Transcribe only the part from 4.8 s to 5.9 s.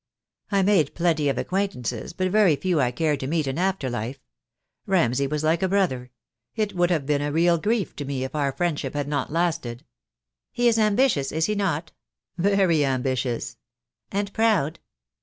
Ramsay was like a